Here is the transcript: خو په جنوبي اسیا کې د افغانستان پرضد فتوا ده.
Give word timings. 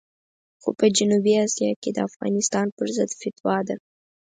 خو 0.61 0.69
په 0.79 0.85
جنوبي 0.97 1.33
اسیا 1.45 1.71
کې 1.81 1.89
د 1.93 1.97
افغانستان 2.09 2.67
پرضد 2.77 3.09
فتوا 3.19 3.57
ده. 3.67 3.75